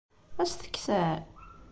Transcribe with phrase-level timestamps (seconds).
[0.41, 1.21] Ad as-t-kksen?